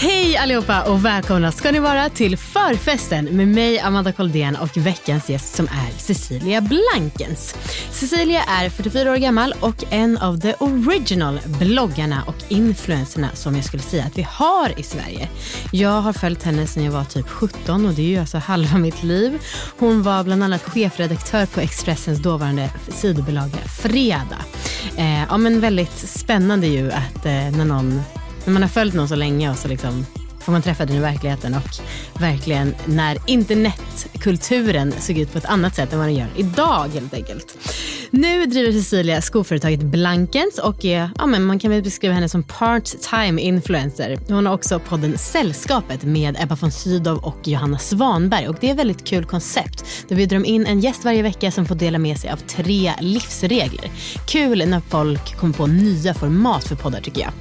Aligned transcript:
Hej 0.00 0.36
allihopa 0.36 0.82
och 0.82 1.04
välkomna 1.04 1.52
ska 1.52 1.72
ni 1.72 1.78
vara 1.78 2.08
till 2.08 2.36
förfesten 2.36 3.24
med 3.24 3.48
mig 3.48 3.80
Amanda 3.80 4.12
Koldén 4.12 4.56
och 4.56 4.76
veckans 4.76 5.30
gäst 5.30 5.54
som 5.54 5.66
är 5.66 5.98
Cecilia 5.98 6.60
Blankens. 6.60 7.56
Cecilia 7.90 8.42
är 8.42 8.70
44 8.70 9.12
år 9.12 9.16
gammal 9.16 9.54
och 9.60 9.84
en 9.90 10.18
av 10.18 10.40
the 10.40 10.54
original 10.54 11.40
bloggarna 11.60 12.24
och 12.26 12.34
influencerna 12.48 13.28
som 13.34 13.56
jag 13.56 13.64
skulle 13.64 13.82
säga 13.82 14.04
att 14.04 14.18
vi 14.18 14.26
har 14.30 14.80
i 14.80 14.82
Sverige. 14.82 15.28
Jag 15.72 16.00
har 16.00 16.12
följt 16.12 16.42
henne 16.42 16.66
sedan 16.66 16.84
jag 16.84 16.92
var 16.92 17.04
typ 17.04 17.28
17 17.28 17.86
och 17.86 17.92
det 17.92 18.02
är 18.02 18.08
ju 18.08 18.18
alltså 18.18 18.38
halva 18.38 18.78
mitt 18.78 19.02
liv. 19.02 19.38
Hon 19.78 20.02
var 20.02 20.24
bland 20.24 20.44
annat 20.44 20.62
chefredaktör 20.62 21.46
på 21.46 21.60
Expressens 21.60 22.18
dåvarande 22.18 22.70
sidobilaga 22.88 23.58
Fredag. 23.82 24.44
Eh, 24.96 25.22
ja 25.28 25.36
men 25.36 25.60
väldigt 25.60 25.98
spännande 25.98 26.66
ju 26.66 26.92
att 26.92 27.26
eh, 27.26 27.32
när 27.32 27.64
någon 27.64 28.02
när 28.48 28.52
man 28.52 28.62
har 28.62 28.68
följt 28.68 28.94
någon 28.94 29.08
så 29.08 29.16
länge 29.16 29.50
och 29.50 29.56
så 29.56 29.68
liksom 29.68 30.06
får 30.40 30.52
man 30.52 30.62
träffa 30.62 30.84
den 30.84 30.96
i 30.96 31.00
verkligheten 31.00 31.54
och 31.54 32.20
verkligen 32.20 32.74
när 32.86 33.18
internetkulturen 33.26 34.94
såg 35.00 35.18
ut 35.18 35.32
på 35.32 35.38
ett 35.38 35.44
annat 35.44 35.74
sätt 35.74 35.92
än 35.92 35.98
vad 35.98 36.08
den 36.08 36.14
gör 36.14 36.28
idag 36.36 36.88
helt 36.94 37.14
enkelt. 37.14 37.58
Nu 38.10 38.46
driver 38.46 38.72
Cecilia 38.72 39.20
skoföretaget 39.20 39.82
Blankens 39.82 40.58
och 40.58 40.84
är, 40.84 41.10
ja, 41.18 41.26
men 41.26 41.44
man 41.44 41.58
kan 41.58 41.70
väl 41.70 41.82
beskriva 41.82 42.14
henne 42.14 42.28
som 42.28 42.42
part-time 42.42 43.40
influencer. 43.40 44.18
Hon 44.28 44.46
har 44.46 44.54
också 44.54 44.78
podden 44.78 45.18
Sällskapet 45.18 46.02
med 46.02 46.36
Ebba 46.40 46.54
von 46.54 46.72
Sydow 46.72 47.18
och 47.18 47.48
Johanna 47.48 47.78
Svanberg 47.78 48.48
och 48.48 48.56
det 48.60 48.68
är 48.68 48.72
ett 48.72 48.78
väldigt 48.78 49.04
kul 49.04 49.24
koncept. 49.24 49.84
Då 50.08 50.14
bjuder 50.14 50.36
de 50.36 50.44
in 50.44 50.66
en 50.66 50.80
gäst 50.80 51.04
varje 51.04 51.22
vecka 51.22 51.50
som 51.50 51.66
får 51.66 51.74
dela 51.74 51.98
med 51.98 52.18
sig 52.18 52.30
av 52.30 52.36
tre 52.36 52.92
livsregler. 53.00 53.90
Kul 54.26 54.68
när 54.68 54.80
folk 54.80 55.36
kommer 55.36 55.54
på 55.54 55.66
nya 55.66 56.14
format 56.14 56.64
för 56.64 56.76
poddar 56.76 57.00
tycker 57.00 57.20
jag. 57.20 57.32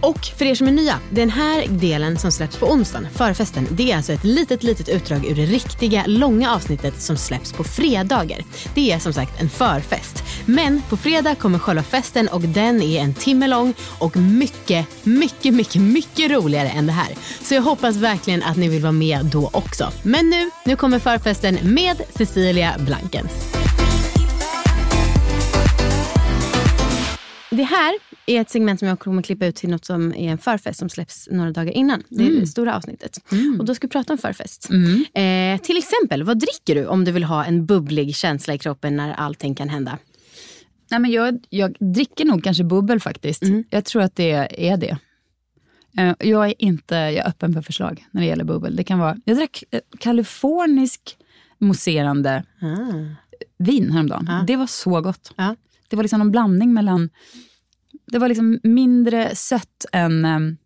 Och 0.00 0.26
för 0.36 0.44
er 0.44 0.54
som 0.54 0.68
är 0.68 0.72
nya, 0.72 1.00
den 1.10 1.30
här 1.30 1.66
delen 1.68 2.18
som 2.18 2.32
släpps 2.32 2.56
på 2.56 2.66
onsdagen, 2.66 3.08
förfesten, 3.14 3.68
det 3.70 3.92
är 3.92 3.96
alltså 3.96 4.12
ett 4.12 4.24
litet, 4.24 4.62
litet 4.62 4.88
utdrag 4.88 5.26
ur 5.26 5.34
det 5.34 5.44
riktiga 5.44 6.04
långa 6.06 6.54
avsnittet 6.54 7.00
som 7.00 7.16
släpps 7.16 7.52
på 7.52 7.64
fredagar. 7.64 8.44
Det 8.74 8.92
är 8.92 8.98
som 8.98 9.12
sagt 9.12 9.40
en 9.40 9.50
förfest. 9.50 10.24
Men 10.46 10.82
på 10.88 10.96
fredag 10.96 11.34
kommer 11.34 11.58
själva 11.58 11.82
festen 11.82 12.28
och 12.28 12.40
den 12.40 12.82
är 12.82 13.00
en 13.00 13.14
timme 13.14 13.46
lång 13.46 13.74
och 13.98 14.16
mycket, 14.16 14.86
mycket, 15.04 15.54
mycket, 15.54 15.82
mycket 15.82 16.30
roligare 16.30 16.68
än 16.68 16.86
det 16.86 16.92
här. 16.92 17.14
Så 17.42 17.54
jag 17.54 17.62
hoppas 17.62 17.96
verkligen 17.96 18.42
att 18.42 18.56
ni 18.56 18.68
vill 18.68 18.82
vara 18.82 18.92
med 18.92 19.24
då 19.24 19.50
också. 19.52 19.92
Men 20.02 20.30
nu, 20.30 20.50
nu 20.64 20.76
kommer 20.76 20.98
förfesten 20.98 21.58
med 21.62 22.02
Cecilia 22.16 22.76
Blankens. 22.78 23.32
Det 27.50 27.62
här 27.62 27.94
är 28.36 28.40
ett 28.40 28.50
segment 28.50 28.78
som 28.78 28.88
jag 28.88 28.98
kommer 28.98 29.22
klippa 29.22 29.46
ut 29.46 29.56
till 29.56 29.70
något 29.70 29.84
som 29.84 30.14
är 30.14 30.30
en 30.32 30.38
förfest 30.38 30.78
som 30.78 30.88
släpps 30.88 31.28
några 31.32 31.50
dagar 31.52 31.72
innan. 31.72 32.02
Det 32.08 32.26
är 32.26 32.40
det 32.40 32.46
stora 32.46 32.76
avsnittet. 32.76 33.18
Och 33.58 33.64
då 33.64 33.74
ska 33.74 33.86
vi 33.86 33.90
prata 33.90 34.12
om 34.12 34.18
förfest. 34.18 34.68
Eh, 35.14 35.60
till 35.62 35.76
exempel, 35.78 36.22
vad 36.22 36.38
dricker 36.38 36.74
du 36.74 36.86
om 36.86 37.04
du 37.04 37.12
vill 37.12 37.24
ha 37.24 37.44
en 37.44 37.66
bubblig 37.66 38.16
känsla 38.16 38.54
i 38.54 38.58
kroppen 38.58 38.96
när 38.96 39.12
allting 39.12 39.54
kan 39.54 39.68
hända? 39.68 39.98
Nej, 40.90 41.00
men 41.00 41.10
jag, 41.10 41.38
jag 41.50 41.76
dricker 41.80 42.24
nog 42.24 42.44
kanske 42.44 42.64
bubbel 42.64 43.00
faktiskt. 43.00 43.42
Jag 43.70 43.84
tror 43.84 44.02
att 44.02 44.16
det 44.16 44.30
är 44.70 44.76
det. 44.76 44.98
Eh, 45.98 46.14
Jag 46.28 46.46
är 46.48 46.54
inte 46.58 46.94
jag 46.94 47.14
är 47.14 47.28
öppen 47.28 47.52
för 47.54 47.62
förslag 47.62 48.06
när 48.10 48.20
det 48.20 48.26
gäller 48.26 48.44
bubbel. 48.44 48.76
Det 48.76 48.84
kan 48.84 48.98
vara, 48.98 49.16
jag 49.24 49.36
drack 49.36 49.64
eh, 49.70 49.80
kalifornisk 49.98 51.16
mousserande 51.58 52.44
vin 53.58 53.90
häromdagen. 53.92 54.30
Det 54.46 54.56
var 54.56 54.66
så 54.66 55.00
gott. 55.00 55.32
Ja. 55.36 55.56
Det 55.88 55.96
var 55.96 56.02
liksom 56.04 56.20
en 56.20 56.30
blandning 56.30 56.72
mellan... 56.74 57.10
Det 58.10 58.18
var 58.18 58.28
liksom 58.28 58.60
mindre 58.62 59.34
sött 59.36 59.84
än... 59.92 60.24
Um, 60.24 60.56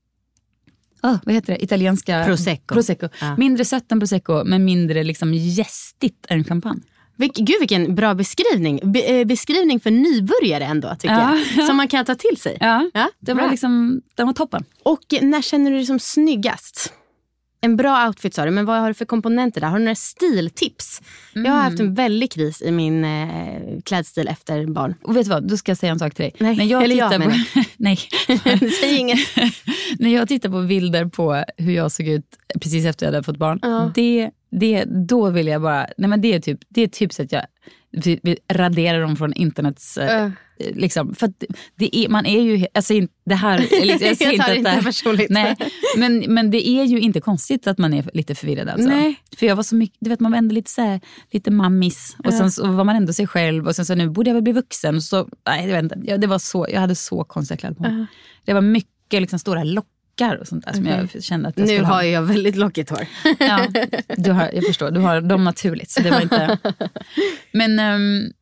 vad 1.02 1.34
heter 1.34 1.52
det? 1.52 1.64
Italienska... 1.64 2.24
Prosecco. 2.24 2.74
prosecco. 2.74 3.08
Ja. 3.20 3.36
Mindre 3.38 3.64
sött 3.64 3.92
än 3.92 4.00
prosecco, 4.00 4.44
men 4.44 4.64
mindre 4.64 5.04
liksom 5.04 5.34
gästigt 5.34 6.26
än 6.28 6.44
champagne. 6.44 6.80
Vilk, 7.16 7.36
gud 7.36 7.56
vilken 7.60 7.94
bra 7.94 8.14
beskrivning. 8.14 8.80
Be, 8.92 9.00
eh, 9.00 9.24
beskrivning 9.26 9.80
för 9.80 9.90
nybörjare 9.90 10.64
ändå 10.64 10.94
tycker 10.98 11.14
Ja, 11.14 11.38
jag. 11.56 11.66
Som 11.66 11.76
man 11.76 11.88
kan 11.88 12.04
ta 12.04 12.14
till 12.14 12.36
sig. 12.36 12.56
Ja, 12.60 12.90
Ja, 12.94 13.08
det 13.20 13.34
var 13.34 13.50
liksom, 13.50 14.02
den 14.14 14.26
var 14.26 14.34
toppen. 14.34 14.64
Och 14.82 15.02
när 15.20 15.42
känner 15.42 15.70
du 15.70 15.76
dig 15.76 15.86
som 15.86 15.98
snyggast? 15.98 16.92
En 17.64 17.76
bra 17.76 18.06
outfit 18.06 18.34
sa 18.34 18.44
du, 18.44 18.50
men 18.50 18.64
vad 18.64 18.80
har 18.80 18.88
du 18.88 18.94
för 18.94 19.04
komponenter 19.04 19.60
där? 19.60 19.68
Har 19.68 19.78
du 19.78 19.84
några 19.84 19.94
stiltips? 19.94 21.02
Jag 21.34 21.52
har 21.52 21.60
haft 21.62 21.80
en 21.80 21.94
väldig 21.94 22.32
kris 22.32 22.62
i 22.62 22.70
min 22.70 23.04
eh, 23.04 23.80
klädstil 23.84 24.28
efter 24.28 24.66
barn. 24.66 24.94
Och 25.02 25.16
vet 25.16 25.24
du 25.24 25.30
vad, 25.30 25.48
då 25.48 25.56
ska 25.56 25.70
jag 25.70 25.78
säga 25.78 25.92
en 25.92 25.98
sak 25.98 26.14
till 26.14 26.22
dig. 26.22 26.32
Nej, 26.38 26.56
När 26.56 26.64
jag 26.64 26.82
eller 26.84 26.96
jag 26.96 27.10
tittar 27.10 27.18
menar. 27.18 27.54
på, 27.54 27.64
nej. 27.76 27.98
Säg 28.80 28.96
inget. 28.96 29.18
När 29.98 30.10
jag 30.14 30.28
tittar 30.28 30.48
på 30.48 30.60
bilder 30.62 31.04
på 31.06 31.44
hur 31.56 31.72
jag 31.72 31.92
såg 31.92 32.08
ut 32.08 32.24
precis 32.60 32.84
efter 32.86 33.06
jag 33.06 33.12
hade 33.12 33.24
fått 33.24 33.36
barn. 33.36 33.58
Ja. 33.62 33.90
Det, 33.94 34.30
det, 34.60 34.84
då 34.84 35.30
vill 35.30 35.46
jag 35.46 35.62
bara, 35.62 35.86
nej 35.98 36.10
men 36.10 36.20
det 36.20 36.34
är 36.34 36.40
typ, 36.40 36.58
det 36.68 36.82
är 36.82 36.86
typ 36.88 37.12
så 37.12 37.22
att 37.22 37.32
jag 37.32 37.42
raderar 38.52 39.00
dem 39.00 39.16
från 39.16 39.32
internets... 39.32 39.98
Äh. 39.98 40.30
Liksom, 40.74 41.14
för 41.14 41.26
att 41.26 41.44
det- 41.76 41.96
är, 41.96 42.08
man 42.08 42.26
är 42.26 42.40
ju, 42.42 42.66
alltså, 42.74 42.94
det 43.26 43.34
här, 43.34 43.58
är 43.58 43.84
liksom, 43.84 44.06
jag 44.08 44.16
säger 44.16 44.32
Jag 44.36 44.46
tar 44.46 44.54
inte 44.54 44.70
det 44.70 44.70
att 44.70 44.76
inte 44.76 44.76
det 44.76 44.82
personligt. 44.82 45.30
Nej, 45.30 45.56
men, 45.96 46.18
men 46.28 46.50
det 46.50 46.68
är 46.68 46.84
ju 46.84 47.00
inte 47.00 47.20
konstigt 47.20 47.66
att 47.66 47.78
man 47.78 47.94
är 47.94 48.10
lite 48.14 48.34
förvirrad. 48.34 48.68
Alltså. 48.68 48.88
Nej. 48.88 49.14
För 49.36 49.46
jag 49.46 49.56
var 49.56 49.62
så 49.62 49.76
mycket, 49.76 49.96
du 50.00 50.10
vet 50.10 50.20
man 50.20 50.30
var 50.32 50.38
ändå 50.38 50.54
lite, 50.54 50.70
så 50.70 50.82
här, 50.82 51.00
lite 51.30 51.50
mammis 51.50 52.16
och 52.24 52.32
sen 52.34 52.50
så 52.50 52.66
var 52.72 52.84
man 52.84 52.96
ändå 52.96 53.12
sig 53.12 53.26
själv 53.26 53.66
och 53.66 53.76
sen 53.76 53.86
så 53.86 53.94
nu 53.94 54.08
borde 54.10 54.30
jag 54.30 54.34
väl 54.34 54.42
bli 54.42 54.52
vuxen. 54.52 55.02
Så, 55.02 55.28
nej, 55.46 55.66
jag, 55.68 55.74
vet 55.74 55.82
inte, 55.82 56.00
jag, 56.10 56.20
det 56.20 56.26
var 56.26 56.38
så, 56.38 56.66
jag 56.72 56.80
hade 56.80 56.94
så 56.94 57.24
konstiga 57.24 57.58
kläder 57.58 57.74
på 57.76 57.82
mig. 57.82 58.06
Det 58.44 58.52
var 58.54 58.60
mycket 58.60 59.20
liksom, 59.20 59.38
stora 59.38 59.64
lockar 60.22 60.36
och 60.40 60.48
sånt 60.48 60.64
där 60.64 60.72
som 60.72 60.86
jag 60.86 61.22
kände 61.24 61.48
att 61.48 61.58
jag 61.58 61.66
Nu 61.66 61.72
skulle 61.74 61.86
ha. 61.86 61.94
har 61.94 62.02
jag 62.02 62.22
väldigt 62.22 62.56
lockigt 62.56 62.90
hår. 62.90 63.06
Ja, 63.38 63.66
du 64.16 64.30
har, 64.32 64.50
jag 64.52 64.64
förstår, 64.66 64.90
du 64.90 65.00
har 65.00 65.20
dem 65.20 65.44
naturligt. 65.44 65.90
Så 65.90 66.02
det 66.02 66.10
var 66.10 66.20
inte... 66.20 66.58
Men, 67.52 67.78
ehm, 67.78 68.32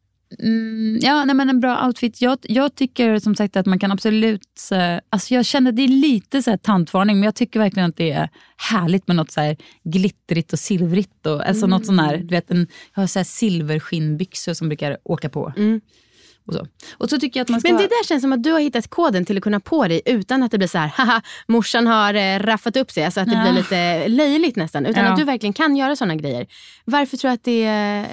mm, 0.43 0.99
ja, 1.03 1.25
nej, 1.25 1.35
men 1.35 1.51
en 1.51 1.61
bra 1.61 1.87
outfit. 1.87 2.21
Jag, 2.21 2.39
jag 2.43 2.75
tycker 2.75 3.19
som 3.19 3.35
sagt 3.35 3.57
att 3.57 3.67
man 3.67 3.79
kan 3.79 3.93
absolut... 3.93 4.43
eh, 4.73 4.99
Alltså 5.11 5.35
jag 5.35 5.45
känner 5.47 5.71
att 5.71 5.77
det 5.77 5.83
är 5.85 5.89
lite 5.89 6.43
så 6.43 6.51
här 6.51 6.57
tantvarning, 6.57 7.17
men 7.17 7.25
jag 7.25 7.35
tycker 7.35 7.61
verkligen 7.61 7.89
att 7.89 7.97
det 7.97 8.11
är 8.11 8.29
härligt 8.71 9.07
med 9.09 9.17
något 9.17 9.31
så 9.33 9.41
här 9.41 9.57
glittrigt 9.85 10.53
och 10.53 10.59
silvrigt. 10.59 11.27
Och, 11.27 11.49
alltså 11.49 11.67
något 11.67 11.87
sån 11.87 11.99
här, 11.99 12.17
du 12.17 12.27
vet, 12.27 12.51
en, 12.51 12.67
jag 12.95 13.03
har 13.03 13.07
så 13.07 13.19
här 13.19 13.25
silverskinnbyxor 13.25 14.55
som 14.55 14.69
brukar 14.69 14.99
åka 15.05 15.29
på. 15.29 15.53
Och, 16.51 16.57
så. 16.57 16.67
och 16.99 17.11
så 17.11 17.19
tycker 17.19 17.41
jag 17.41 17.45
att 17.45 17.49
man 17.49 17.61
ska... 17.61 17.69
Men 17.73 17.83
det 17.83 17.89
där 17.89 18.05
känns 18.07 18.23
som 18.23 18.33
att 18.33 18.43
du 18.43 18.53
har 18.53 18.61
hittat 18.61 18.91
koden 18.91 19.25
till 19.25 19.37
att 19.37 19.43
kunna 19.43 19.61
på 19.61 19.89
dig 19.89 20.03
utan 20.07 20.43
att 20.43 20.51
det 20.51 20.59
blir 20.59 20.69
så 20.69 20.79
här, 20.79 20.89
haha, 20.89 21.23
morsan 21.49 21.87
har 21.87 22.15
eh, 22.15 22.39
raffat 22.39 22.77
upp 22.77 22.91
sig. 22.91 23.05
Alltså 23.05 23.21
att 23.21 23.27
det 23.29 23.35
Ja. 23.35 23.43
blir 23.43 23.53
lite 23.53 24.09
löjligt 24.09 24.57
nästan. 24.57 24.87
Utan 24.87 25.05
Ja. 25.05 25.11
att 25.11 25.19
du 25.19 25.25
verkligen 25.25 25.53
kan 25.53 25.77
göra 25.77 25.97
sådana 25.97 26.15
grejer. 26.17 26.47
Varför 26.85 27.17
tror 27.17 27.29
du 27.29 27.35
att 27.35 27.45
det 27.45 27.65
är... 27.65 28.07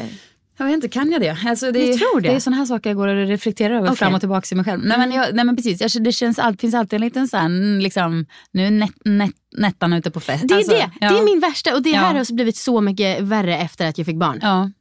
Jag 0.59 0.65
vet 0.65 0.73
inte, 0.73 0.87
kan 0.89 1.11
jag 1.11 1.21
det? 1.21 1.37
Alltså 1.45 1.71
det, 1.71 1.85
Jag 1.85 1.97
tror 1.99 2.21
det. 2.21 2.29
det 2.29 2.35
är 2.35 2.39
sådana 2.39 2.57
här 2.57 2.65
saker 2.65 2.89
jag 2.89 2.97
går 2.97 3.07
och 3.07 3.27
reflekterar 3.27 3.75
över 3.75 3.87
Okej. 3.87 3.95
fram 3.97 4.13
och 4.13 4.19
tillbaka 4.19 4.47
i 4.51 4.55
mig 4.55 4.65
själv. 4.65 4.81
Nej 4.85 4.97
men, 4.97 5.11
jag, 5.11 5.35
nej, 5.35 5.45
men 5.45 5.55
precis, 5.55 5.81
jag, 5.95 6.03
det 6.03 6.11
känns, 6.11 6.39
all, 6.39 6.57
finns 6.57 6.73
alltid 6.75 6.93
en 6.97 7.01
liten 7.01 7.27
sån, 7.27 7.79
liksom, 7.79 8.25
nu 8.51 8.69
net, 8.69 8.89
net, 9.05 9.31
Nettan 9.57 9.93
ute 9.93 10.11
på 10.11 10.19
fest. 10.19 10.43
Det 10.47 10.53
är 10.53 10.57
Alltså, 10.57 10.71
det. 10.71 10.89
ja. 11.01 11.09
Det 11.11 11.17
är 11.19 11.23
min 11.23 11.39
värsta. 11.39 11.75
Och 11.75 11.81
det 11.81 11.89
Ja. 11.89 11.99
här 11.99 12.15
har 12.15 12.33
blivit 12.33 12.57
så 12.57 12.81
mycket 12.81 13.21
värre 13.21 13.57
efter 13.57 13.87
att 13.87 13.97
jag 13.97 14.05
fick 14.07 14.15
barn. 14.17 14.39
Ja. 14.41 14.71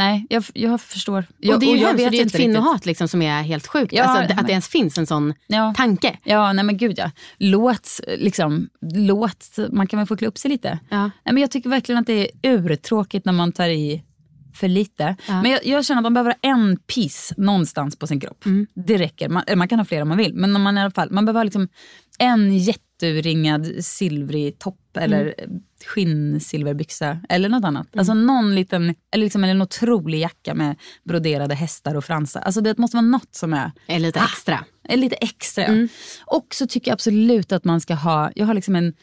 Nej, 0.00 0.26
jag, 0.30 0.44
jag 0.54 0.80
förstår. 0.80 1.24
Jag, 1.38 1.54
och 1.54 1.60
det 1.60 1.66
är 1.66 1.76
ju 1.76 1.86
hemskt, 1.86 2.10
det 2.10 2.18
är 2.20 2.26
ett 2.26 2.32
kvinnohat 2.36 2.86
liksom 2.86 3.08
som 3.08 3.22
är 3.22 3.42
helt 3.42 3.66
sjukt. 3.66 3.92
Ja, 3.92 4.04
alltså, 4.04 4.22
att 4.32 4.36
men- 4.36 4.44
det 4.44 4.50
ens 4.52 4.68
finns 4.68 4.98
en 4.98 5.06
sån 5.06 5.34
Ja. 5.46 5.74
tanke. 5.76 6.18
Ja, 6.24 6.52
nej 6.52 6.64
men 6.64 6.76
gud 6.76 6.98
ja. 6.98 7.10
Låt, 7.38 7.88
liksom, 8.18 8.68
låt, 8.94 9.46
man 9.72 9.86
kan 9.86 9.98
väl 9.98 10.06
få 10.06 10.16
klä 10.16 10.28
upp 10.28 10.38
sig 10.38 10.50
lite. 10.50 10.78
Ja. 10.88 11.02
Nej, 11.02 11.10
men 11.34 11.36
jag 11.36 11.50
tycker 11.50 11.70
verkligen 11.70 11.98
att 12.00 12.06
det 12.06 12.30
är 12.42 12.54
urtråkigt 12.54 13.24
när 13.26 13.32
man 13.32 13.52
tar 13.52 13.68
i 13.68 14.02
för 14.54 14.68
lite. 14.68 15.16
Ja. 15.28 15.42
Men 15.42 15.50
jag, 15.50 15.66
jag 15.66 15.84
känner 15.84 15.98
att 15.98 16.02
man 16.02 16.14
behöver 16.14 16.30
ha 16.30 16.50
en 16.50 16.76
piece 16.76 17.34
någonstans 17.36 17.96
på 17.96 18.06
sin 18.06 18.20
kropp. 18.20 18.46
Mm. 18.46 18.66
Det 18.74 18.98
räcker. 18.98 19.28
Man, 19.28 19.42
man 19.56 19.68
kan 19.68 19.78
ha 19.78 19.84
fler 19.84 20.02
om 20.02 20.08
man 20.08 20.18
vill. 20.18 20.34
Men 20.34 20.52
när 20.52 20.60
man, 20.60 20.78
i 20.78 20.80
alla 20.80 20.90
fall, 20.90 21.10
man 21.10 21.24
behöver 21.24 21.44
liksom 21.44 21.68
en 22.20 22.58
jätteuringad 22.58 23.84
silvrig 23.84 24.58
topp 24.58 24.96
eller 24.96 25.34
Mm. 25.38 25.60
skinnsilverbyxa 25.86 27.20
eller 27.28 27.48
något 27.48 27.64
annat. 27.64 27.96
Alltså 27.96 28.14
någon 28.14 28.54
liten, 28.54 28.94
eller 29.10 29.24
liksom 29.24 29.44
en 29.44 29.62
otrolig 29.62 30.20
jacka 30.20 30.54
med 30.54 30.76
broderade 31.04 31.54
hästar 31.54 31.94
och 31.94 32.04
fransar. 32.04 32.40
Alltså 32.40 32.60
det 32.60 32.78
måste 32.78 32.96
vara 32.96 33.06
något 33.06 33.34
som 33.34 33.52
är 33.54 33.72
Är 33.86 33.98
lite 33.98 34.20
extra. 34.20 34.64
är 34.82 34.96
lite 34.96 35.16
extra. 35.16 35.64
Mm. 35.64 35.88
Och 36.26 36.46
så 36.54 36.66
tycker 36.66 36.90
jag 36.90 36.94
absolut 36.94 37.52
att 37.52 37.64
man 37.64 37.80
ska 37.80 37.94
ha, 37.94 38.30
jag 38.34 38.46
har 38.46 38.54
liksom 38.54 38.76
en, 38.76 38.94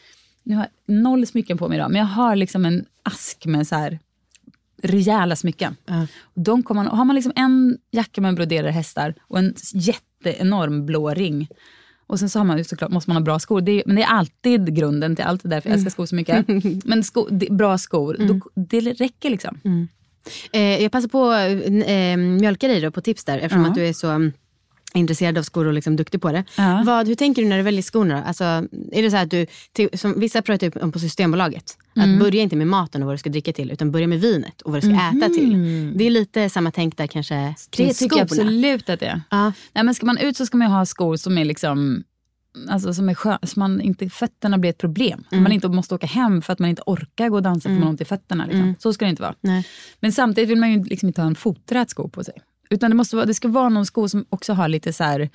nu 0.44 0.56
har 0.56 0.68
jag 0.86 0.96
noll 0.96 1.28
smycken 1.28 1.58
på 1.58 1.68
mig 1.68 1.78
idag, 1.78 1.92
men 1.92 2.00
jag 2.00 2.08
har 2.08 2.36
liksom 2.36 2.66
en 2.66 2.86
ask 3.04 3.46
med 3.46 3.68
så 3.68 3.76
här 3.76 4.00
rejäla 4.84 5.36
smycken. 5.36 5.76
Ja. 5.86 6.08
De 6.34 6.64
kommer 6.64 6.84
har 6.84 7.06
man 7.06 7.16
liksom 7.16 7.34
en 7.36 7.78
jacka 7.92 8.22
med 8.22 8.36
broderade 8.36 8.72
hästar 8.72 9.14
och 9.22 9.40
en 9.40 9.56
jätteenorm 9.74 10.86
blå 10.86 11.10
ring 11.10 11.48
och 12.08 12.20
sen 12.20 12.30
så 12.30 12.40
har 12.40 12.44
man 12.46 12.58
ju 12.58 12.64
såklart, 12.64 12.92
måste 12.92 13.10
man 13.10 13.18
ha 13.18 13.22
bra 13.24 13.40
skor. 13.40 13.62
Det 13.62 13.72
är, 13.72 13.84
men 13.86 13.96
det 13.96 14.02
är 14.04 14.08
alltid 14.08 14.76
grunden 14.76 15.16
till 15.16 15.26
allt 15.26 15.44
det 15.44 15.50
därför 15.50 15.70
jag 15.70 15.74
älskar 15.76 15.90
skor 15.92 16.06
så 16.06 16.16
mycket. 16.16 16.46
Men 16.86 17.04
sko, 17.04 17.28
det, 17.32 17.48
bra 17.52 17.78
skor, 17.78 18.16
då, 18.20 18.40
det 18.56 18.80
räcker 18.80 19.30
liksom. 19.30 19.60
Eh, 20.52 20.82
jag 20.84 20.92
passar 20.92 21.08
på 21.08 21.30
att 21.30 21.88
eh, 21.90 22.18
mjölka 22.18 22.68
dig 22.68 22.92
på 22.92 23.02
tips 23.02 23.24
där 23.26 23.38
eftersom 23.38 23.62
Ja. 23.64 23.70
att 23.70 23.76
du 23.76 23.88
är 23.88 23.94
så 23.94 24.32
mm, 24.98 25.04
intresserad 25.04 25.38
av 25.38 25.44
skor 25.44 25.66
och 25.68 25.74
liksom 25.74 25.96
duktig 25.96 26.22
på 26.22 26.32
det. 26.32 26.44
Ja. 26.58 26.84
Vad, 26.86 27.08
hur 27.08 27.16
tänker 27.16 27.42
du 27.42 27.48
när 27.48 27.58
du 27.58 27.64
väljer 27.64 27.82
skorna? 27.82 28.24
Alltså, 28.24 28.44
är 28.92 29.02
det 29.02 29.12
så 29.12 29.18
att 29.18 29.32
du, 29.32 29.46
till, 29.72 29.90
som 30.00 30.20
vissa 30.20 30.42
pratar 30.42 30.68
ju 30.68 30.82
om 30.82 30.92
på 30.92 31.00
Systembolaget, 31.00 31.78
Mm. 31.98 32.14
att 32.14 32.20
börja 32.20 32.42
inte 32.42 32.56
med 32.56 32.68
maten 32.68 33.02
och 33.02 33.06
vad 33.06 33.14
du 33.14 33.18
ska 33.18 33.30
dricka 33.30 33.54
till 33.54 33.72
utan 33.72 33.92
börja 33.92 34.08
med 34.08 34.22
vinet 34.22 34.62
och 34.62 34.72
vad 34.72 34.82
du 34.82 34.88
ska 34.88 35.18
äta 35.18 35.34
till. 35.34 35.54
Det 35.98 36.04
är 36.04 36.10
lite 36.10 36.50
samma 36.50 36.72
tänk 36.72 36.98
där 36.98 37.08
kanske 37.08 37.36
Det 37.36 37.56
kring 37.78 37.94
tycker 37.94 38.16
jag 38.18 38.24
absolut 38.24 38.90
att 38.90 39.00
det 39.00 39.06
är. 39.06 39.22
Ja. 39.30 39.52
Nej, 39.74 39.84
men 39.84 39.94
ska 39.96 40.06
man 40.06 40.18
ut 40.18 40.38
så 40.38 40.46
ska 40.46 40.58
man 40.58 40.72
ha 40.72 40.86
skor 40.86 41.16
som 41.18 41.38
är 41.38 41.46
liksom 41.46 42.04
Alltså 42.70 42.94
som 42.94 43.10
är 43.10 43.14
skö- 43.14 43.46
så 43.46 43.60
man 43.60 43.82
inte, 43.82 44.10
fötterna 44.10 44.58
blir 44.58 44.70
ett 44.70 44.78
problem. 44.78 45.24
Man 45.32 45.52
inte 45.52 45.68
måste 45.70 45.96
åka 45.96 46.08
hem 46.08 46.42
för 46.42 46.54
att 46.54 46.60
man 46.60 46.70
inte 46.70 46.82
orkar 46.86 47.30
gå 47.30 47.36
och 47.36 47.44
dansa 47.44 47.70
för 47.70 47.74
man 47.74 47.84
har 47.84 47.90
ont 47.90 48.02
i 48.02 48.06
fötterna. 48.06 48.46
Liksom. 48.46 48.76
Så 48.80 48.94
ska 48.94 49.06
det 49.06 49.10
inte 49.10 49.22
vara. 49.22 49.36
Nej. 49.42 49.68
Men 50.00 50.12
samtidigt 50.12 50.50
vill 50.50 50.58
man 50.60 50.72
ju 50.72 50.84
liksom 50.84 51.08
inte 51.08 51.22
ha 51.22 51.28
en 51.28 51.36
foträt 51.36 51.90
sko 51.90 52.10
på 52.10 52.24
sig. 52.24 52.34
Utan 52.70 52.92
det, 52.92 52.96
måste 52.98 53.16
vara, 53.16 53.26
det 53.26 53.34
ska 53.34 53.48
vara 53.48 53.70
någon 53.70 53.86
sko 53.86 54.10
som 54.10 54.26
också 54.30 54.54
har 54.54 54.68
lite 54.68 54.94
så 54.94 55.04
här, 55.04 55.30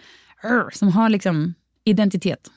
som 0.73 0.89
har 0.89 1.09
liksom 1.09 1.55
identitet. 1.85 2.51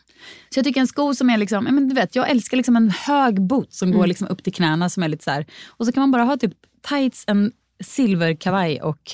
Så 0.50 0.60
jag 0.60 0.66
tycker 0.66 0.82
en 0.82 0.88
sko 0.88 1.14
som 1.16 1.30
är 1.30 1.38
liksom, 1.38 1.64
men 1.64 1.90
du 1.90 1.96
vet, 1.96 2.16
jag 2.16 2.30
älskar 2.30 2.58
liksom 2.58 2.76
en 2.76 2.90
hög 2.90 3.42
boot 3.42 3.74
som 3.74 3.92
går 3.92 4.08
liksom 4.08 4.28
upp 4.28 4.44
till 4.44 4.54
knäna 4.54 4.90
som 4.90 5.04
är 5.04 5.08
lite 5.08 5.24
så 5.24 5.32
här. 5.32 5.46
Och 5.68 5.86
så 5.86 5.92
kan 5.92 6.02
man 6.02 6.12
bara 6.12 6.24
ha 6.24 6.38
typ 6.38 6.54
tights, 6.90 7.24
en 7.28 7.52
silverkavaj 7.84 8.82
och 8.82 9.12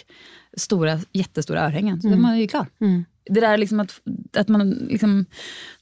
stora, 0.57 0.99
jättestora 1.11 1.65
örhängen. 1.65 2.01
Så 2.01 2.07
är 2.07 2.11
man 2.21 2.39
ju 2.39 2.47
klar. 2.47 2.67
Det 3.29 3.39
där 3.39 3.57
liksom 3.57 3.79
att, 3.79 4.01
att 4.37 4.47
man 4.47 4.69
liksom, 4.69 5.25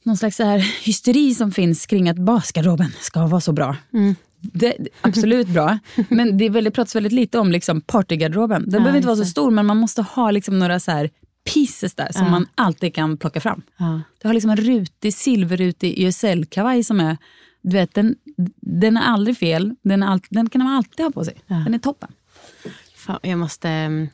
någon 0.03 0.17
slags 0.17 0.37
så 0.37 0.43
här 0.43 0.59
hysteri 0.85 1.35
som 1.35 1.51
finns 1.51 1.85
kring 1.85 2.09
att 2.09 2.17
basgarderoben 2.17 2.91
ska 2.99 3.27
vara 3.27 3.41
så 3.41 3.51
bra. 3.51 3.77
Det, 3.91 4.15
det- 4.41 4.77
absolut 5.01 5.47
bra, 5.47 5.80
men 6.09 6.38
det 6.38 6.45
är 6.45 6.50
väldigt, 6.50 6.74
pratas 6.74 6.95
väldigt 6.95 7.12
lite 7.13 7.39
om 7.39 7.51
liksom 7.51 7.81
partygarderoben. 7.81 8.62
Den 8.69 8.71
behöver 8.83 8.97
inte 8.97 9.07
vara 9.07 9.18
så 9.18 9.25
stor 9.25 9.51
men 9.51 9.65
man 9.65 9.77
måste 9.77 10.01
ha 10.01 10.31
liksom 10.31 10.59
några 10.59 10.80
så 10.80 10.91
här 10.91 11.09
pieces 11.53 11.95
där 11.95 12.12
som 12.12 12.31
man 12.31 12.47
alltid 12.56 12.94
kan 12.95 13.18
plocka 13.18 13.39
fram. 13.41 13.62
Ja. 13.77 14.01
Du 14.21 14.27
har 14.27 14.33
liksom 14.33 14.51
en 14.51 14.57
rutig, 14.57 15.13
silverrutig 15.13 16.00
YSL-kavaj 16.00 16.83
som 16.83 17.00
är, 17.00 17.18
du 17.62 17.71
vet, 17.77 17.94
den, 17.94 18.15
den 18.62 18.97
är 18.97 19.01
aldrig 19.01 19.38
fel, 19.38 19.75
den, 19.81 20.03
är 20.03 20.07
all, 20.07 20.19
den 20.30 20.50
kan 20.50 20.63
man 20.63 20.74
alltid 20.74 21.06
ha 21.06 21.12
på 21.12 21.25
sig. 21.25 21.35
Den 21.47 21.74
är 21.74 21.80
toppen. 21.80 22.09
Fan, 22.95 23.19
jag 23.24 23.39
måste... 23.39 23.69
mm, 23.69 24.07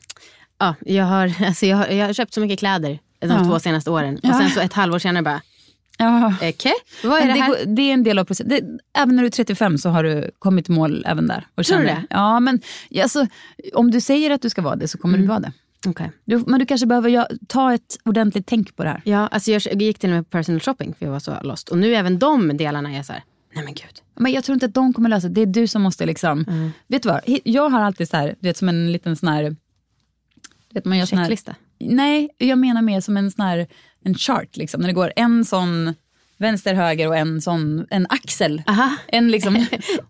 Ja, 0.58 0.74
jag, 0.80 1.04
har, 1.04 1.32
alltså 1.46 1.66
jag, 1.66 1.76
har, 1.76 1.86
jag 1.86 2.06
har 2.06 2.12
köpt 2.12 2.34
så 2.34 2.40
mycket 2.40 2.58
kläder 2.58 2.98
de 3.20 3.26
Ja. 3.28 3.44
två 3.44 3.58
senaste 3.58 3.90
åren. 3.90 4.14
Och 4.14 4.20
Ja. 4.22 4.38
sen 4.40 4.50
så 4.50 4.60
ett 4.60 4.72
halvår 4.72 4.98
senare 4.98 5.22
bara, 5.22 5.42
Ja. 5.96 6.34
okej, 6.42 6.72
vad 7.04 7.20
är 7.22 7.26
det 7.26 7.32
det, 7.32 7.40
här? 7.40 7.48
går- 7.48 7.74
det 7.76 7.82
är 7.82 7.94
en 7.94 8.02
del 8.02 8.18
av 8.18 8.24
processen. 8.24 8.48
Det, 8.48 8.78
även 9.00 9.16
när 9.16 9.22
du 9.22 9.26
är 9.26 9.30
35 9.30 9.78
så 9.78 9.88
har 9.90 10.02
du 10.04 10.30
kommit 10.38 10.68
mål 10.68 11.04
även 11.06 11.26
där. 11.26 11.46
Och 11.54 11.64
Tror 11.64 11.78
du 11.78 11.84
det? 11.84 12.04
Ja, 12.10 12.40
men 12.40 12.60
ja, 12.88 13.02
alltså, 13.02 13.26
om 13.74 13.90
du 13.90 14.00
säger 14.00 14.30
att 14.30 14.42
du 14.42 14.50
ska 14.50 14.62
vara 14.62 14.76
det 14.76 14.88
så 14.88 14.98
kommer 14.98 15.18
du 15.18 15.26
vara 15.26 15.40
det. 15.40 15.52
Okej. 15.86 16.12
Du, 16.24 16.44
men 16.46 16.60
du 16.60 16.66
kanske 16.66 16.86
behöver 16.86 17.10
gö- 17.10 17.38
ta 17.48 17.74
ett 17.74 17.98
ordentligt 18.04 18.46
tänk 18.46 18.76
på 18.76 18.82
det 18.84 18.88
här. 18.90 19.00
Ja, 19.04 19.26
alltså 19.26 19.50
jag, 19.50 19.82
gick 19.82 19.98
till 19.98 20.10
och 20.10 20.14
med 20.16 20.24
på 20.24 20.30
personal 20.30 20.60
shopping 20.60 20.94
för 20.98 21.06
jag 21.06 21.12
var 21.12 21.20
så 21.20 21.36
lost. 21.42 21.68
Och 21.68 21.78
nu 21.78 21.94
även 21.94 22.18
de 22.18 22.56
delarna 22.56 22.90
är 22.92 23.02
så 23.02 23.12
här, 23.12 23.22
nej 23.54 23.64
men 23.64 23.74
gud. 23.74 24.02
Men 24.14 24.32
jag 24.32 24.44
tror 24.44 24.54
inte 24.54 24.66
att 24.66 24.74
de 24.74 24.92
kommer 24.92 25.08
lösa 25.08 25.28
det. 25.28 25.34
Det 25.34 25.40
är 25.42 25.46
du 25.46 25.66
som 25.66 25.82
måste 25.82 26.06
liksom... 26.06 26.44
Mm. 26.48 26.70
Vet 26.86 27.02
du 27.02 27.08
vad? 27.08 27.20
Jag 27.44 27.68
har 27.68 27.80
alltid 27.80 28.08
så 28.08 28.16
här, 28.16 28.34
du 28.40 28.48
vet 28.48 28.56
som 28.56 28.68
en 28.68 28.92
liten 28.92 29.16
sån 29.16 29.28
här... 29.28 29.56
Vet, 30.72 30.84
man 30.84 30.98
gör 30.98 31.06
sån 31.06 31.18
här, 31.18 31.24
Checklista. 31.24 31.54
Nej, 31.80 32.28
jag 32.38 32.58
menar 32.58 32.82
mer 32.82 33.00
som 33.00 33.16
en 33.16 33.30
sån 33.30 33.44
här 33.46 33.66
en 34.04 34.14
chart. 34.14 34.56
Liksom, 34.56 34.80
när 34.80 34.88
det 34.88 34.94
går 34.94 35.12
en 35.16 35.44
sån 35.44 35.94
vänster, 36.38 36.74
höger 36.74 37.08
och 37.08 37.16
en 37.16 37.40
sån 37.40 37.86
en 37.90 38.06
axel. 38.08 38.62
Aha. 38.66 38.96
En 39.08 39.30
liksom, 39.30 39.56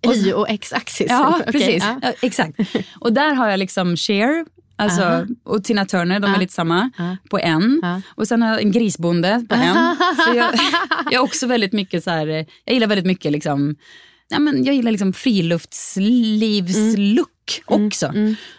och 0.06 0.14
så- 0.14 0.28
Y 0.28 0.32
och 0.32 0.48
X-axis. 0.50 1.06
Ja, 1.10 1.36
Okej, 1.40 1.52
precis. 1.52 1.82
ja. 1.84 1.98
Ja, 2.02 2.12
exakt. 2.22 2.58
Och 3.00 3.12
där 3.12 3.34
har 3.34 3.48
jag 3.48 3.58
liksom 3.58 3.96
Cher 3.96 4.44
alltså, 4.76 5.26
och 5.44 5.64
Tina 5.64 5.86
Turner, 5.86 6.20
de 6.20 6.34
är 6.34 6.38
lite 6.38 6.52
samma, 6.54 6.90
på 7.30 7.38
en. 7.38 7.82
Och 8.14 8.28
sen 8.28 8.42
har 8.42 8.50
jag 8.50 8.62
en 8.62 8.72
grisbonde 8.72 9.44
på 9.48 9.54
en. 9.54 9.96
För 10.16 10.34
jag, 10.34 10.50
jag 11.10 11.24
också 11.24 11.46
väldigt 11.46 11.72
mycket 11.72 12.04
så 12.04 12.10
här, 12.10 12.26
jag 12.64 12.74
gillar 12.74 12.86
väldigt 12.86 13.06
mycket 13.06 13.32
liksom, 13.32 13.76
ja, 14.28 14.38
men 14.38 14.64
jag 14.64 14.74
gillar 14.74 14.90
liksom 14.90 15.12
friluftslivslook 15.12 17.30
också. 17.64 18.12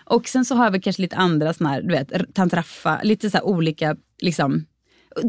Och 0.05 0.27
sen 0.27 0.45
så 0.45 0.55
har 0.55 0.63
jag 0.63 0.71
väl 0.71 0.81
kanske 0.81 1.01
lite 1.01 1.15
andra 1.15 1.53
såna 1.53 1.69
här, 1.69 1.81
du 1.81 1.87
vet, 1.87 2.33
tant 2.33 2.53
Raffa, 2.53 2.99
lite 3.03 3.29
så 3.29 3.41
olika 3.41 3.95
liksom, 4.21 4.65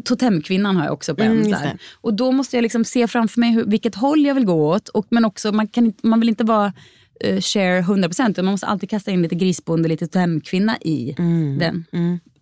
Totemkvinnan 0.05 0.77
har 0.77 0.85
jag 0.85 0.93
också 0.93 1.15
på 1.15 1.23
en. 1.23 1.47
Mm. 1.47 1.79
Och 2.01 2.15
då 2.15 2.33
måste 2.33 2.57
jag 2.57 2.63
liksom 2.63 2.85
se 2.85 3.07
framför 3.09 3.41
mig 3.41 3.51
hur, 3.53 3.65
vilket 3.65 3.95
håll 3.95 4.27
jag 4.27 4.35
vill 4.35 4.45
gå 4.45 4.69
åt. 4.69 4.89
Och, 4.89 5.07
men 5.11 5.25
också, 5.25 5.53
man, 5.53 5.69
kan 5.69 5.93
man 6.03 6.21
vill 6.21 6.29
inte 6.29 6.45
vara 6.45 6.73
uh, 7.27 7.41
share 7.41 7.81
100% 7.81 8.31
utan 8.31 8.45
man 8.45 8.53
måste 8.53 8.67
alltid 8.67 8.91
kasta 8.91 9.11
in 9.11 9.23
lite 9.23 9.35
grisbonde, 9.35 9.89
lite 9.89 10.07
totemkvinna 10.07 10.79
i 10.81 11.15
den. 11.59 11.85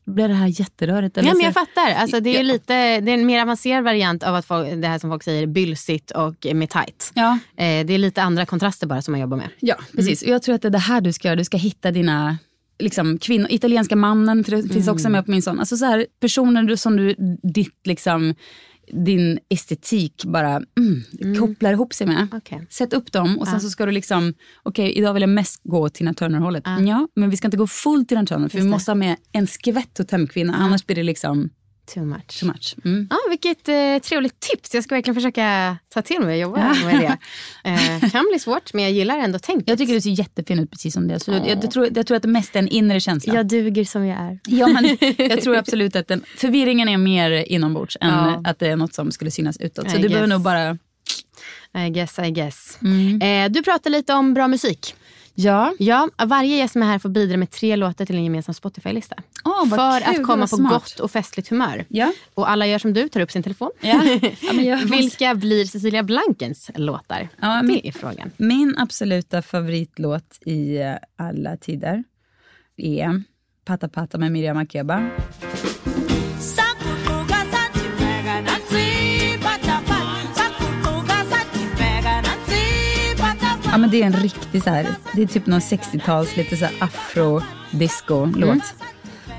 Blir 0.06 0.28
det 0.28 0.34
här 0.34 0.60
jätterörigt? 0.60 1.18
eller 1.18 1.28
Ja, 1.28 1.34
men 1.34 1.44
jag 1.44 1.54
fattar. 1.54 1.94
Alltså, 1.94 2.20
det, 2.20 2.38
är 2.38 2.42
lite, 2.42 3.00
det 3.00 3.10
är 3.10 3.14
en 3.14 3.26
mer 3.26 3.42
avancerad 3.42 3.84
variant 3.84 4.22
av 4.22 4.34
att 4.34 4.46
folk, 4.46 4.68
det 4.82 4.88
här 4.88 4.98
som 4.98 5.10
folk 5.10 5.22
säger 5.22 5.46
bylsigt 5.46 6.10
och 6.10 6.46
med 6.54 6.70
tight. 6.70 7.12
Ja, 7.14 7.38
Eh, 7.56 7.86
det 7.86 7.94
är 7.94 7.98
lite 7.98 8.22
andra 8.22 8.46
kontraster 8.46 8.86
bara 8.86 9.02
som 9.02 9.12
man 9.12 9.20
jobbar 9.20 9.36
med. 9.36 9.48
ja 9.60 9.76
precis. 9.96 10.22
Och 10.22 10.28
jag 10.28 10.42
tror 10.42 10.54
att 10.54 10.62
det 10.62 10.68
är 10.68 10.70
det 10.70 10.78
här 10.78 11.00
du 11.00 11.12
ska 11.12 11.28
göra. 11.28 11.36
Du 11.36 11.44
ska 11.44 11.56
hitta 11.56 11.90
dina 11.90 12.38
liksom, 12.78 13.18
kvinnor, 13.18 13.46
italienska 13.50 13.96
mannen, 13.96 14.44
för 14.44 14.52
det 14.52 14.68
finns 14.74 14.88
också 14.88 15.08
med 15.08 15.24
på 15.24 15.30
min 15.30 15.42
sån. 15.42 15.60
Alltså 15.60 15.76
så 15.76 15.84
här, 15.84 16.06
personer 16.20 16.76
som 16.76 16.96
du, 16.96 17.14
ditt 17.42 17.80
liksom, 17.84 18.34
din 18.92 19.38
estetik 19.48 20.24
bara 20.24 20.62
mm, 20.78 21.36
kopplar 21.38 21.72
ihop 21.72 21.94
sig 21.94 22.06
med. 22.06 22.28
Okej. 22.32 22.66
Sätt 22.70 22.92
upp 22.92 23.12
dem 23.12 23.38
och 23.38 23.48
sen 23.48 23.60
så 23.60 23.70
ska 23.70 23.86
du 23.86 23.92
liksom, 23.92 24.34
okej 24.62 24.92
idag 24.92 25.14
vill 25.14 25.20
jag 25.20 25.30
mest 25.30 25.60
gå 25.64 25.88
Tina 25.88 26.14
Turner-hållet. 26.14 26.64
Ja, 26.86 27.08
men 27.14 27.30
vi 27.30 27.36
ska 27.36 27.46
inte 27.46 27.56
gå 27.56 27.66
full 27.66 28.06
Tina 28.06 28.26
Turner 28.26 28.48
för 28.48 28.58
vi 28.58 28.68
måste 28.68 28.90
ha 28.90 28.96
med 28.96 29.16
en 29.32 29.46
skvätt 29.46 29.94
totemkvinna, 29.94 30.54
annars 30.54 30.86
blir 30.86 30.96
det 30.96 31.02
liksom 31.02 31.50
Too 31.94 32.04
much. 32.04 32.40
too 32.40 32.46
much. 32.46 32.74
Mm. 32.84 33.06
Ja, 33.10 33.16
vilket 33.28 33.68
eh, 33.68 33.98
trevligt 34.08 34.40
tips. 34.40 34.74
Jag 34.74 34.84
ska 34.84 34.94
verkligen 34.94 35.14
försöka 35.14 35.76
ta 35.88 36.02
till 36.02 36.20
mig 36.20 36.44
och 36.44 36.50
jobba 36.50 36.74
med 36.84 37.00
det. 37.00 37.18
Eh, 37.70 38.10
kan 38.10 38.26
bli 38.30 38.38
svårt, 38.38 38.72
men 38.72 38.84
jag 38.84 38.92
gillar 38.92 39.18
ändå 39.18 39.38
tänket. 39.38 39.68
Jag 39.68 39.78
tycker 39.78 39.94
du 39.94 40.00
ser 40.00 40.10
jättefin 40.10 40.58
ut 40.58 40.70
precis 40.70 40.94
som 40.94 41.08
det. 41.08 41.20
Så 41.20 41.30
jag, 41.32 41.48
jag, 41.48 41.70
tror, 41.70 41.88
jag 41.94 42.06
tror 42.06 42.16
att 42.16 42.22
det 42.22 42.28
mest 42.28 42.56
är 42.56 42.58
en 42.58 42.68
inre 42.68 43.00
känsla. 43.00 43.34
jag 43.34 43.46
duger 43.48 43.84
som 43.84 44.06
jag 44.06 44.18
är. 44.20 44.38
Ja, 44.46 44.66
men 44.68 44.84
jag 45.30 45.40
tror 45.42 45.56
absolut 45.56 45.96
att 45.96 46.08
den, 46.08 46.24
förvirringen 46.36 46.88
är 46.88 46.96
mer 46.96 47.30
inombords 47.30 47.96
än 48.00 48.08
Ja. 48.08 48.42
att 48.44 48.58
det 48.58 48.66
är 48.68 48.76
något 48.76 48.94
som 48.94 49.12
skulle 49.12 49.30
synas 49.30 49.56
utåt. 49.56 49.90
Så 49.90 49.96
I 49.96 50.02
du 50.02 50.08
behöver 50.08 50.26
guess. 50.26 50.34
nog 50.34 50.40
bara... 50.42 50.78
I 51.86 51.90
guess, 51.90 52.18
I 52.18 52.30
guess. 52.30 52.78
Mm. 52.82 53.20
Eh, 53.46 53.52
du 53.52 53.62
pratar 53.62 53.90
lite 53.90 54.14
om 54.14 54.34
bra 54.34 54.48
musik. 54.48 54.94
Ja. 55.38 55.74
Ja, 55.78 56.08
varje 56.26 56.56
gäst 56.56 56.72
som 56.72 56.82
är 56.82 56.86
här 56.86 56.98
får 56.98 57.08
bidra 57.08 57.36
med 57.36 57.50
tre 57.50 57.76
låtar 57.76 58.06
till 58.06 58.16
en 58.16 58.24
gemensam 58.24 58.54
Spotify-lista. 58.54 59.16
Vad 59.44 59.70
För 59.70 60.00
kul, 60.00 60.20
att 60.20 60.26
komma 60.26 60.42
på 60.46 60.56
smart. 60.56 60.72
gott 60.72 61.00
och 61.00 61.10
festligt 61.10 61.48
humör. 61.48 61.84
Ja. 61.88 62.12
Och 62.34 62.50
alla 62.50 62.66
gör 62.66 62.78
som 62.78 62.92
du, 62.92 63.08
tar 63.08 63.20
upp 63.20 63.30
sin 63.30 63.42
telefon. 63.42 63.70
Ja. 63.80 64.02
Ja, 64.52 64.76
Vilka 64.90 65.34
blir 65.34 65.64
Cecilia 65.64 66.02
Blankens 66.02 66.70
låtar? 66.74 67.28
Ja, 67.40 67.62
det 67.62 67.88
är 67.88 67.92
frågan. 67.92 68.30
Min 68.36 68.78
absoluta 68.78 69.42
favoritlåt 69.42 70.38
i 70.46 70.76
eh, 70.76 70.94
alla 71.16 71.56
tider 71.56 72.04
är 72.76 73.22
Pata 73.64 73.88
Pata 73.88 74.18
med 74.18 74.32
Miriam 74.32 74.56
Makeba. 74.56 75.08
Det 83.96 84.02
är 84.02 84.06
en 84.06 84.12
riktig 84.12 84.62
så 84.62 84.70
här, 84.70 84.86
det 85.12 85.22
är 85.22 85.26
typ 85.26 85.46
någon 85.46 85.60
60-tals 85.60 86.36
lite 86.36 86.56
så 86.56 86.64
här 86.64 86.74
afro-disco-låt. 86.80 88.74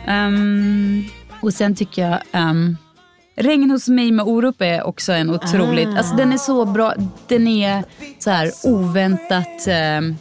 Ehm, 0.07 1.03
och 1.41 1.53
sen 1.53 1.75
tycker 1.75 2.09
jag 2.09 2.41
um, 2.41 2.77
Regn 3.35 3.71
hos 3.71 3.87
mig 3.87 4.11
med 4.11 4.25
Orup 4.25 4.61
är 4.61 4.83
också 4.83 5.11
en 5.13 5.29
otroligt, 5.29 5.97
alltså 5.97 6.15
den 6.15 6.33
är 6.33 6.37
så 6.37 6.65
bra, 6.65 6.93
den 7.27 7.47
är 7.47 7.83
så 8.19 8.29
här 8.29 8.51
oväntat, 8.63 9.67
ehm, 9.67 10.15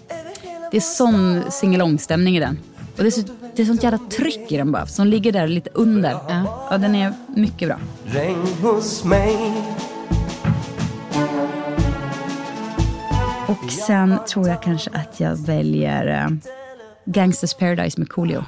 det 0.71 0.77
är 0.77 0.81
sån 0.81 1.43
singalong-stämning 1.51 2.37
i 2.37 2.41
den. 2.41 2.59
Och 2.97 3.03
det 3.03 3.09
är, 3.09 3.11
så, 3.11 3.23
det 3.57 3.63
är 3.63 3.67
sånt 3.67 3.83
jävla 3.83 3.99
tryck 3.99 4.53
i 4.53 4.57
den 4.57 4.73
bara, 4.73 4.87
som 4.87 5.07
ligger 5.07 5.33
där 5.33 5.49
lite 5.49 5.71
under. 5.75 6.11
Ja. 6.11 6.79
den 6.79 6.95
är 6.95 7.13
mycket 7.37 7.69
bra. 7.69 7.79
Regn 8.05 8.47
hos 8.63 9.05
mig 9.05 9.37
Och 13.49 13.71
sen 13.71 14.19
tror 14.29 14.49
jag 14.49 14.63
kanske 14.63 14.91
att 14.91 15.21
jag 15.21 15.47
väljer 15.47 16.27
uh, 16.27 16.37
Gangsters 17.05 17.55
Paradise 17.55 18.01
med 18.01 18.09
Coolio. 18.09 18.45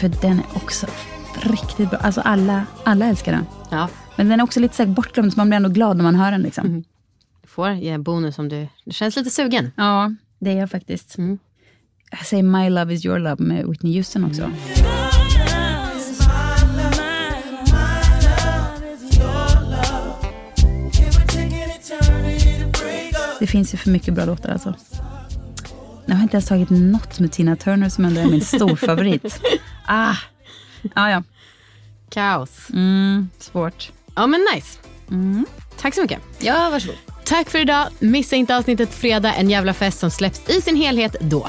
För 0.00 0.08
den 0.22 0.38
är 0.38 0.56
också 0.56 0.86
riktigt 1.42 1.90
bra. 1.90 1.98
Alltså 1.98 2.20
alla, 2.20 2.66
alla 2.84 3.06
älskar 3.06 3.32
den. 3.32 3.46
Ja. 3.70 3.88
Men 4.16 4.28
den 4.28 4.40
är 4.40 4.44
också 4.44 4.60
lite 4.60 4.76
så 4.76 4.86
bortglömd, 4.86 5.32
så 5.32 5.40
man 5.40 5.48
blir 5.48 5.56
ändå 5.56 5.68
glad 5.68 5.96
när 5.96 6.04
man 6.04 6.14
hör 6.14 6.30
den. 6.30 6.42
Liksom. 6.42 6.66
Mm. 6.66 6.84
Du 7.42 7.48
får 7.48 7.70
ge 7.70 7.90
en 7.90 8.02
bonus 8.02 8.38
om 8.38 8.48
du, 8.48 8.68
du 8.84 8.92
känns 8.92 9.16
lite 9.16 9.30
sugen. 9.30 9.72
Ja, 9.76 10.14
det 10.38 10.50
är 10.50 10.56
jag 10.56 10.70
faktiskt. 10.70 11.14
Jag 11.18 11.38
säger 12.24 12.42
My 12.42 12.70
Love 12.70 12.94
Is 12.94 13.06
Your 13.06 13.18
Love 13.18 13.44
med 13.44 13.66
Whitney 13.66 13.96
Houston 13.96 14.24
också. 14.24 14.50
Det 23.40 23.46
finns 23.46 23.74
ju 23.74 23.78
för 23.78 23.90
mycket 23.90 24.14
bra 24.14 24.24
låtar 24.24 24.50
alltså. 24.50 24.74
Jag 26.06 26.14
har 26.14 26.22
inte 26.22 26.36
ens 26.36 26.46
tagit 26.46 26.70
något 26.70 27.18
med 27.18 27.32
Tina 27.32 27.56
Turner 27.56 27.88
som 27.88 28.04
ändå 28.04 28.20
är 28.20 28.26
min 28.26 28.40
storfavorit. 28.40 29.40
ah, 29.86 30.14
ah, 30.94 31.10
ja. 31.10 31.22
Kaos. 32.08 32.70
Mm, 32.72 33.28
svårt. 33.38 33.92
Ja 34.14 34.26
men 34.26 34.46
nice. 34.54 34.78
Tack 35.80 35.94
så 35.94 36.02
mycket. 36.02 36.18
Ja, 36.38 36.70
varsågod. 36.70 36.96
Tack 37.24 37.50
för 37.50 37.58
idag. 37.58 37.88
Missa 37.98 38.36
inte 38.36 38.56
avsnittet 38.56 38.94
fredag, 38.94 39.34
en 39.34 39.50
jävla 39.50 39.74
fest 39.74 39.98
som 39.98 40.10
släpps 40.10 40.48
i 40.48 40.60
sin 40.60 40.76
helhet 40.76 41.16
då. 41.20 41.48